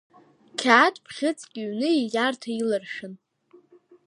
[0.59, 3.13] Қьаад бӷьыцк ҩны ииарҭа иларшәын…